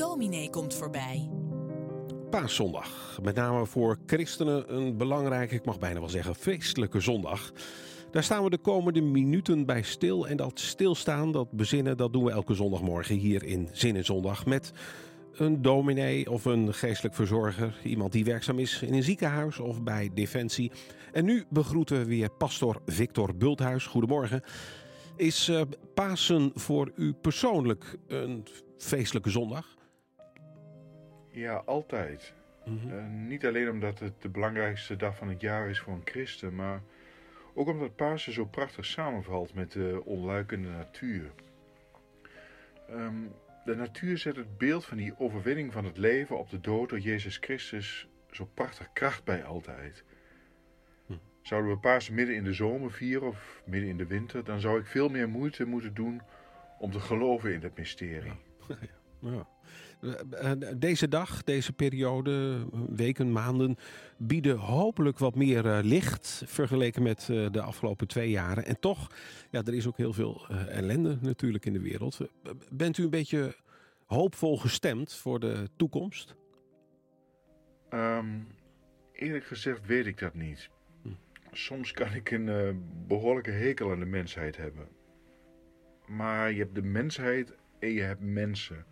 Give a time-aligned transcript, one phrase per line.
[0.00, 1.30] dominee komt voorbij.
[2.30, 3.18] Paaszondag.
[3.22, 7.52] Met name voor christenen een belangrijke, ik mag bijna wel zeggen, feestelijke zondag.
[8.10, 10.28] Daar staan we de komende minuten bij stil.
[10.28, 14.46] En dat stilstaan, dat bezinnen, dat doen we elke zondagmorgen hier in Zin en Zondag.
[14.46, 14.72] Met
[15.32, 17.80] een dominee of een geestelijk verzorger.
[17.84, 20.72] Iemand die werkzaam is in een ziekenhuis of bij Defensie.
[21.12, 23.86] En nu begroeten we weer pastor Victor Bulthuis.
[23.86, 24.42] Goedemorgen.
[25.16, 25.60] Is uh,
[25.94, 28.46] Pasen voor u persoonlijk een
[28.78, 29.78] feestelijke zondag?
[31.40, 32.32] Ja, altijd.
[32.64, 32.92] Mm -hmm.
[32.92, 36.54] uh, niet alleen omdat het de belangrijkste dag van het jaar is voor een christen,
[36.54, 36.82] maar
[37.54, 41.30] ook omdat Pasen zo prachtig samenvalt met de onluikende natuur.
[42.90, 43.32] Um,
[43.64, 46.98] de natuur zet het beeld van die overwinning van het leven op de dood door
[46.98, 50.04] Jezus Christus zo prachtig kracht bij altijd.
[51.06, 51.12] Hm.
[51.42, 54.80] Zouden we Pasen midden in de zomer vieren of midden in de winter, dan zou
[54.80, 56.22] ik veel meer moeite moeten doen
[56.78, 58.32] om te geloven in het mysterie.
[58.68, 58.76] Ja.
[59.20, 59.46] Ja.
[60.76, 63.76] Deze dag, deze periode, weken, maanden,
[64.16, 68.64] bieden hopelijk wat meer licht vergeleken met de afgelopen twee jaren.
[68.64, 69.10] En toch,
[69.50, 72.18] ja, er is ook heel veel ellende natuurlijk in de wereld.
[72.70, 73.56] Bent u een beetje
[74.06, 76.34] hoopvol gestemd voor de toekomst?
[77.90, 78.46] Um,
[79.12, 80.70] eerlijk gezegd weet ik dat niet.
[81.02, 81.08] Hm.
[81.52, 84.88] Soms kan ik een behoorlijke hekel aan de mensheid hebben.
[86.06, 88.84] Maar je hebt de mensheid en je hebt mensen.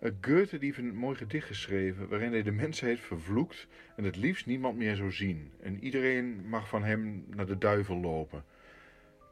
[0.00, 4.16] Uh, Goethe die heeft een mooi gedicht geschreven waarin hij de mensheid vervloekt en het
[4.16, 5.52] liefst niemand meer zou zien.
[5.60, 8.44] En iedereen mag van hem naar de duivel lopen.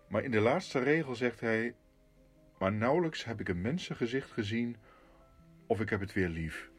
[0.08, 1.74] Maar in de laatste regel zegt hij:
[2.58, 4.76] Maar nauwelijks heb ik een mensengezicht gezien
[5.66, 6.70] of ik heb het weer lief.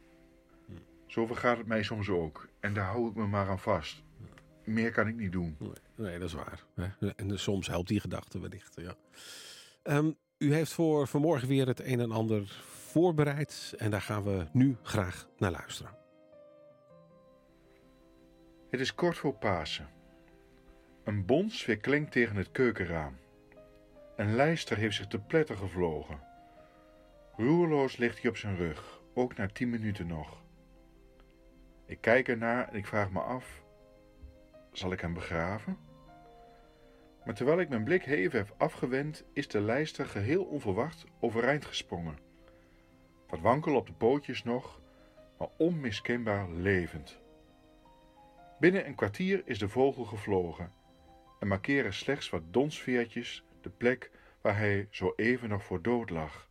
[1.06, 2.48] Zo vergaat het mij soms ook.
[2.59, 4.03] En daar hou ik me maar aan vast.
[4.64, 5.56] Meer kan ik niet doen.
[5.59, 6.66] Nee, nee dat is waar.
[7.16, 8.76] En soms helpt die gedachte wellicht.
[8.76, 8.96] Ja.
[9.84, 13.73] Um, u heeft voor vanmorgen weer het een en ander voorbereid.
[13.78, 15.98] En daar gaan we nu graag naar luisteren.
[18.70, 19.90] Het is kort voor Pasen.
[21.03, 23.18] Een bons weer klinkt tegen het keukenraam.
[24.16, 26.19] Een lijster heeft zich te pletter gevlogen.
[27.36, 30.42] Roerloos ligt hij op zijn rug, ook na tien minuten nog.
[31.86, 33.63] Ik kijk ernaar en ik vraag me af:
[34.72, 35.88] zal ik hem begraven?
[37.29, 42.17] Maar terwijl ik mijn blik even heb afgewend, is de lijster geheel onverwacht overeind gesprongen.
[43.28, 44.81] Wat wankel op de pootjes nog,
[45.38, 47.19] maar onmiskenbaar levend.
[48.59, 50.72] Binnen een kwartier is de vogel gevlogen
[51.39, 56.50] en markeren slechts wat donsveertjes de plek waar hij zo even nog voor dood lag.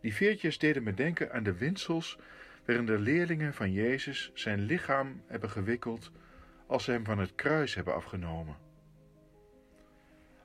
[0.00, 2.18] Die veertjes deden me denken aan de windsels
[2.66, 6.12] waarin de leerlingen van Jezus zijn lichaam hebben gewikkeld
[6.66, 8.56] als ze hem van het kruis hebben afgenomen.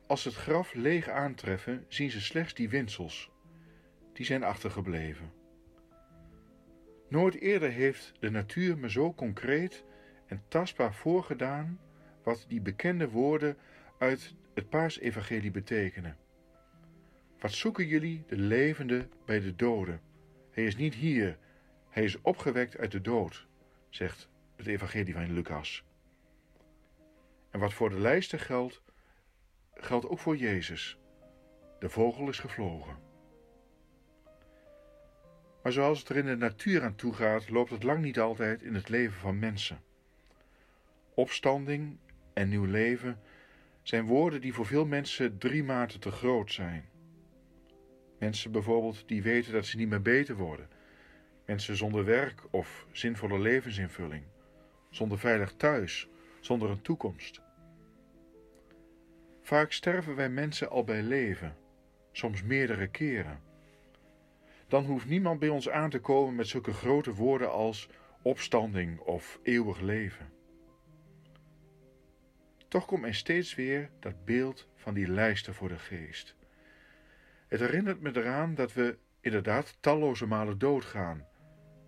[0.08, 3.32] Als ze het graf leeg aantreffen, zien ze slechts die windsels.
[4.14, 5.32] Die zijn achtergebleven.
[7.09, 9.84] Nooit eerder heeft de natuur me zo concreet
[10.26, 11.80] en tastbaar voorgedaan
[12.24, 13.58] wat die bekende woorden
[13.98, 16.18] uit het paasevangelie betekenen.
[17.40, 20.02] Wat zoeken jullie de levende bij de doden?
[20.52, 21.38] Hij is niet hier,
[21.90, 23.48] hij is opgewekt uit de dood,
[23.90, 25.84] zegt het evangelie van Lucas.
[27.51, 28.81] En wat voor de lijsten geldt,
[29.73, 30.97] geldt ook voor Jezus.
[31.79, 32.97] De vogel is gevlogen.
[35.63, 38.61] Maar zoals het er in de natuur aan toe gaat, loopt het lang niet altijd
[38.61, 39.81] in het leven van mensen.
[41.13, 41.97] Opstanding
[42.34, 43.19] en nieuw leven
[43.81, 46.90] zijn woorden die voor veel mensen drie maten te groot zijn.
[48.19, 50.69] Mensen bijvoorbeeld die weten dat ze niet meer beter worden.
[51.45, 54.23] Mensen zonder werk of zinvolle levensinvulling.
[54.90, 56.09] Zonder veilig thuis
[56.41, 57.41] zonder een toekomst.
[59.41, 61.56] Vaak sterven wij mensen al bij leven,
[62.12, 63.40] soms meerdere keren.
[64.68, 67.90] Dan hoeft niemand bij ons aan te komen met zulke grote woorden als
[68.22, 70.29] opstanding of eeuwig leven.
[72.68, 76.35] Toch komt mij steeds weer dat beeld van die lijster voor de geest.
[77.47, 81.28] Het herinnert me eraan dat we inderdaad talloze malen doodgaan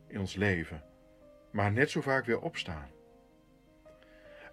[0.08, 0.84] in ons leven,
[1.52, 2.93] maar net zo vaak weer opstaan.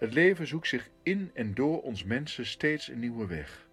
[0.01, 3.69] Het leven zoekt zich in en door ons mensen steeds een nieuwe weg.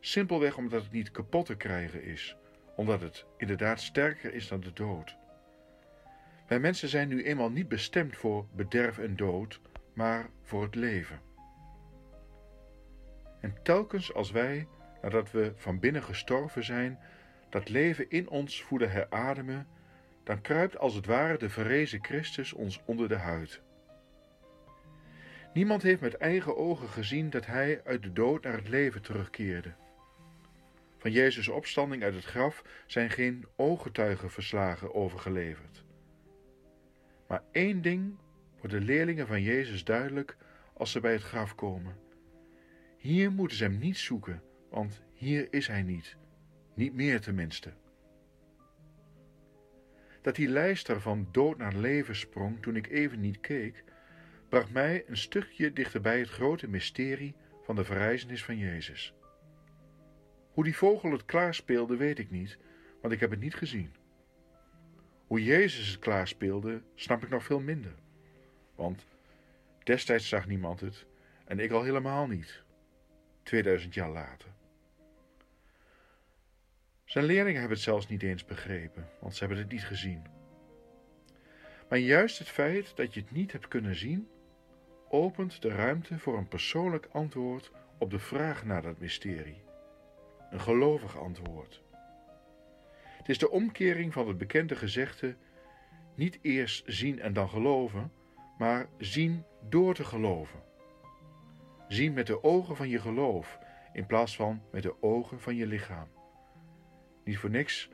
[0.00, 2.36] Simpelweg omdat het niet kapot te krijgen is,
[2.76, 5.16] omdat het inderdaad sterker is dan de dood.
[6.48, 9.60] Wij mensen zijn nu eenmaal niet bestemd voor bederf en dood,
[9.92, 11.20] maar voor het leven.
[13.40, 14.66] En telkens als wij,
[15.02, 16.98] nadat we van binnen gestorven zijn,
[17.48, 19.66] dat leven in ons voelen herademen,
[20.24, 23.62] dan kruipt als het ware de verrezen Christus ons onder de huid.
[25.52, 29.72] Niemand heeft met eigen ogen gezien dat hij uit de dood naar het leven terugkeerde.
[30.98, 35.84] Van Jezus' opstanding uit het graf zijn geen ooggetuigenverslagen overgeleverd.
[37.28, 38.18] Maar één ding
[38.58, 40.36] wordt de leerlingen van Jezus duidelijk
[40.72, 41.96] als ze bij het graf komen.
[42.96, 46.16] Hier moeten ze hem niet zoeken, want hier is hij niet.
[46.74, 47.72] Niet meer tenminste.
[50.22, 53.84] Dat die lijster van dood naar leven sprong toen ik even niet keek,
[54.52, 59.14] bracht mij een stukje dichterbij het grote mysterie van de verrijzenis van Jezus.
[60.52, 62.58] Hoe die vogel het klaarspeelde, weet ik niet,
[63.00, 63.94] want ik heb het niet gezien.
[65.26, 67.94] Hoe Jezus het klaarspeelde, snap ik nog veel minder.
[68.74, 69.06] Want
[69.84, 71.06] destijds zag niemand het
[71.44, 72.62] en ik al helemaal niet.
[73.42, 74.48] 2000 jaar later.
[77.04, 80.26] Zijn leerlingen hebben het zelfs niet eens begrepen, want ze hebben het niet gezien.
[81.88, 84.28] Maar juist het feit dat je het niet hebt kunnen zien,
[85.12, 89.62] opent de ruimte voor een persoonlijk antwoord op de vraag naar dat mysterie.
[90.50, 91.82] Een gelovig antwoord.
[93.00, 95.36] Het is de omkering van het bekende gezegde:
[96.14, 98.12] niet eerst zien en dan geloven,
[98.58, 100.62] maar zien door te geloven.
[101.88, 103.58] Zien met de ogen van je geloof
[103.92, 106.08] in plaats van met de ogen van je lichaam.
[107.24, 107.90] Niet voor niks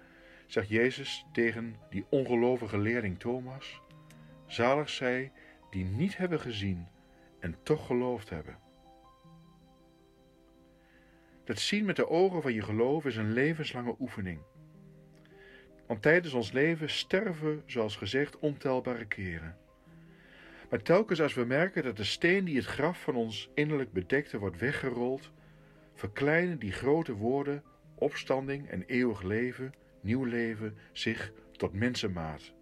[0.47, 3.81] zegt Jezus tegen die ongelovige leerling Thomas:
[4.47, 5.32] Zalig zij
[5.71, 6.87] die niet hebben gezien
[7.40, 8.58] en toch geloofd hebben.
[11.44, 14.40] Dat zien met de ogen van je geloof is een levenslange oefening.
[15.87, 19.56] Want tijdens ons leven sterven, zoals gezegd, ontelbare keren.
[20.70, 24.38] Maar telkens als we merken dat de steen die het graf van ons innerlijk bedekte
[24.38, 25.31] wordt weggerold,
[25.94, 27.62] verkleinen die grote woorden
[27.94, 32.52] opstanding en eeuwig leven, nieuw leven, zich tot mensenmaat.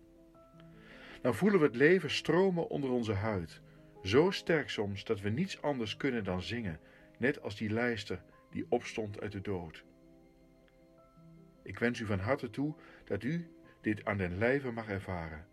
[1.22, 3.60] Dan voelen we het leven stromen onder onze huid,
[4.06, 6.80] zo sterk soms dat we niets anders kunnen dan zingen,
[7.18, 9.84] net als die lijster die opstond uit de dood.
[11.62, 12.74] Ik wens u van harte toe
[13.04, 13.50] dat u
[13.80, 15.46] dit aan den lijve mag ervaren.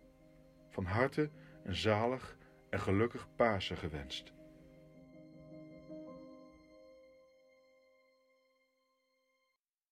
[0.70, 1.30] Van harte
[1.64, 2.38] een zalig
[2.70, 4.34] en gelukkig Pasen gewenst.